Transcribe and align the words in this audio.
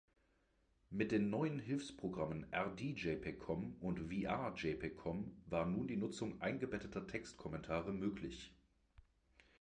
Mit 0.89 1.11
den 1.11 1.29
neuen 1.29 1.59
Hilfsprogrammen 1.59 2.45
„rdjpgcom“ 2.51 3.75
und 3.81 4.09
„wrjpgcom“ 4.09 5.43
war 5.45 5.67
nun 5.67 5.87
die 5.87 5.95
Nutzung 5.97 6.41
eingebetteter 6.41 7.05
Textkommentare 7.05 7.93
möglich. 7.93 8.51